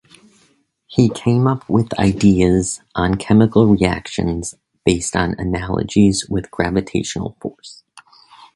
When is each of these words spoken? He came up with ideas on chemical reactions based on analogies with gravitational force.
He 0.87 1.09
came 1.09 1.45
up 1.45 1.69
with 1.69 1.93
ideas 1.99 2.81
on 2.95 3.17
chemical 3.17 3.67
reactions 3.67 4.55
based 4.83 5.15
on 5.15 5.35
analogies 5.37 6.25
with 6.27 6.49
gravitational 6.49 7.37
force. 7.39 7.83